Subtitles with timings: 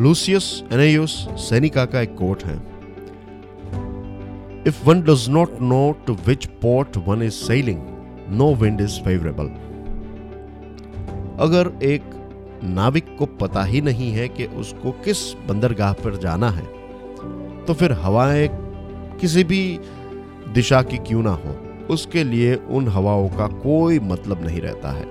[0.00, 2.54] Lucius एनेयुस सेनिका का एक quote है।
[4.66, 7.82] If one does not know to which port one is sailing
[8.30, 9.48] no wind is favourable
[11.40, 12.10] अगर एक
[12.64, 16.66] नाविक को पता ही नहीं है कि उसको किस बंदरगाह पर जाना है
[17.66, 18.48] तो फिर हवाएँ
[19.20, 19.62] किसी भी
[20.54, 21.56] दिशा की क्यों ना हो,
[21.90, 25.06] उसके लिए उन हवाओं का कोई मतलब नहीं रहता है।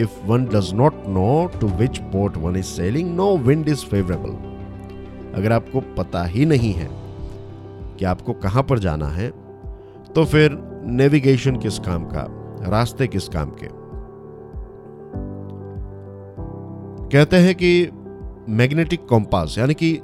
[0.00, 4.50] If one does not know to which port one is sailing no wind is favourable
[5.34, 6.88] अगर आपको पता ही नहीं है
[7.98, 9.32] कि आपको कहाँ पर जाना है
[10.14, 12.26] तो फिर नेविगेशन किस काम का,
[12.68, 13.68] रास्ते किस काम के?
[17.08, 17.88] कहते हैं कि
[18.48, 20.00] मैग्नेटिक कॉम्पास यानी कि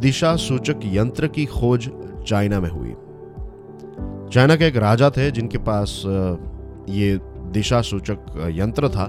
[0.00, 1.90] दिशा सूचक यंत्र की खोज
[2.26, 2.94] चाइना में हुई।
[4.32, 6.02] चाइना के एक राजा थे जिनके पास
[6.88, 9.04] ये दिशा सूचक यंत्र था।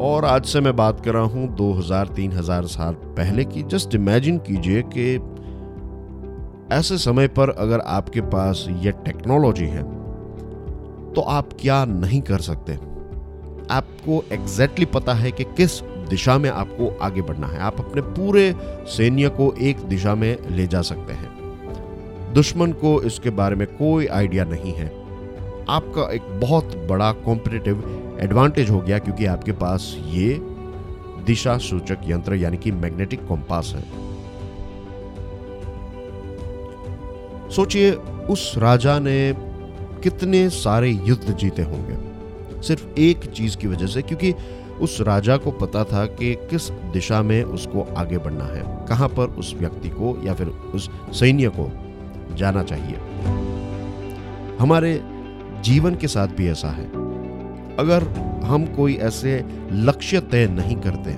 [0.00, 4.82] और आज से मैं बात कर रहा हूँ 2000-3000 साल पहले की। जस्ट इमेजिन कीजिए
[4.88, 5.14] कि
[6.74, 9.82] ऐसे समय पर अगर आपके पास यह टेक्नोलॉजी है
[11.14, 12.72] तो आप क्या नहीं कर सकते?
[13.70, 18.02] आपको एग्जैक्टली exactly पता है कि किस दिशा में आपको आगे बढ़ना है। आप अपने
[18.02, 18.54] पूरे
[18.88, 24.06] सैन्य को एक दिशा में ले जा सकते हैं। दुश्मन को इसके बारे में कोई
[24.06, 24.88] आइडिया नहीं है।
[25.70, 27.82] आपका एक बहुत बड़ा कॉम्पिटेटिव
[28.20, 30.38] एडवांटेज हो गया क्योंकि आपके पास ये
[31.24, 33.82] दिशा सूचक यंत्र, यानी कि मैग्नेटिक कॉम्पास है।
[37.50, 37.90] सोचिए,
[38.30, 39.34] उस राजा ने
[40.02, 41.96] कितने सारे युद्ध जीते होंगे।
[42.62, 44.34] सिर्फ़ एक चीज़ की वजह से, क्योंकि
[44.80, 49.26] उस राजा को पता था कि किस दिशा में उसको आगे बढ़ना है, कहाँ पर
[49.26, 51.70] उस व्यक्ति को या फिर उस सैन्य को
[52.36, 52.96] जाना चाहिए।
[54.58, 55.17] हमारे
[55.62, 56.86] जीवन के साथ भी ऐसा है।
[57.78, 58.02] अगर
[58.44, 61.12] हम कोई ऐसे लक्ष्य तय नहीं करते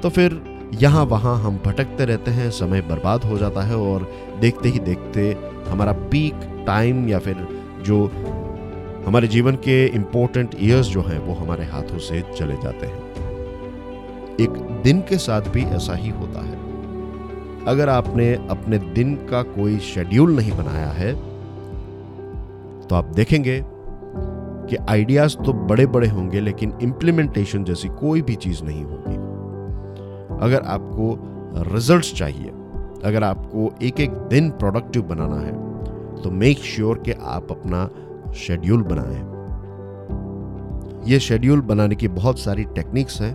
[0.00, 0.40] तो फिर
[0.74, 4.10] यहाँ वहाँ हम भटकते रहते हैं, समय बर्बाद हो जाता है और
[4.40, 5.30] देखते ही देखते
[5.68, 7.46] हमारा पीक टाइम या फिर
[7.82, 8.04] जो
[9.06, 13.02] हमारे जीवन के इंपॉर्टेंट ईयर्स जो हैं, वो हमारे हाथों से चले जाते हैं।
[14.40, 14.50] एक
[14.82, 16.56] दिन के साथ भी ऐसा ही होता है।
[17.66, 21.12] अगर आपने अपने दिन का कोई शेड्यूल नहीं बनाया है
[22.84, 28.62] तो आप देखेंगे कि आइडियाज़ तो बड़े बड़े होंगे, लेकिन इंप्लीमेंटेशन जैसी कोई भी चीज़
[28.64, 29.16] नहीं होगी।
[30.44, 31.16] अगर आपको
[31.74, 32.50] रिजल्ट्स चाहिए,
[33.04, 35.52] अगर आपको एक एक दिन प्रोडक्टिव बनाना है
[36.22, 37.88] तो मेक श्योर sure कि आप अपना
[38.32, 39.32] शेड्यूल बनाएँ।
[41.06, 43.32] ये शेड्यूल बनाने की बहुत सारी टेक्निक्स हैं।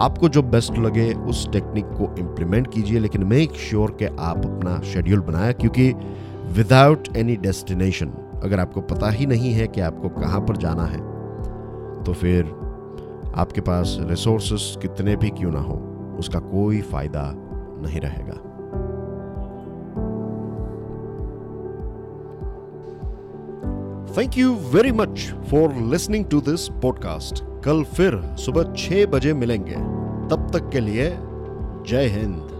[0.00, 4.46] आपको जो बेस्ट लगे, उस टेक्निक को इम्प्लीमेंट कीजिए, लेकिन मेक श्योर sure कि आप
[4.46, 5.92] अपना शेड्यूल बनाए, क्योंकि
[6.52, 10.98] विदाउट एनी डेस्टिनेशन अगर आपको पता ही नहीं है कि आपको कहाँ पर जाना है
[12.04, 12.54] तो फिर
[13.34, 15.76] आपके पास रिसोर्सेस कितने भी क्यों ना हो,
[16.18, 17.22] उसका कोई फ़ायदा
[17.82, 18.40] नहीं रहेगा।
[24.18, 29.74] Thank you very much for listening to this podcast कल फिर सुबह छह बजे मिलेंगे।
[30.30, 31.10] तब तक के लिए
[31.86, 32.53] जय हिंद।